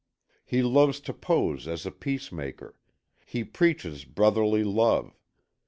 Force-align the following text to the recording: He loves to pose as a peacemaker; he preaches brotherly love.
He 0.43 0.63
loves 0.63 0.99
to 1.01 1.13
pose 1.13 1.67
as 1.67 1.85
a 1.85 1.91
peacemaker; 1.91 2.75
he 3.23 3.43
preaches 3.43 4.03
brotherly 4.03 4.63
love. 4.63 5.15